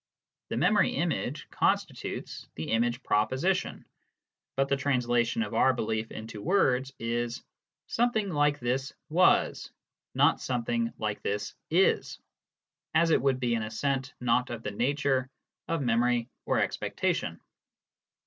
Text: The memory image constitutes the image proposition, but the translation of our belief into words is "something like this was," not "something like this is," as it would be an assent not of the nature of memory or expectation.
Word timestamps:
The 0.49 0.57
memory 0.57 0.95
image 0.95 1.47
constitutes 1.51 2.47
the 2.55 2.71
image 2.71 3.03
proposition, 3.03 3.85
but 4.57 4.67
the 4.67 4.75
translation 4.75 5.43
of 5.43 5.53
our 5.53 5.75
belief 5.75 6.09
into 6.11 6.41
words 6.41 6.91
is 6.97 7.43
"something 7.85 8.29
like 8.29 8.57
this 8.57 8.93
was," 9.09 9.69
not 10.15 10.41
"something 10.41 10.91
like 10.97 11.21
this 11.21 11.53
is," 11.69 12.19
as 12.95 13.11
it 13.11 13.21
would 13.21 13.39
be 13.39 13.53
an 13.53 13.61
assent 13.61 14.15
not 14.19 14.49
of 14.49 14.63
the 14.63 14.71
nature 14.71 15.29
of 15.67 15.83
memory 15.83 16.29
or 16.47 16.57
expectation. 16.57 17.39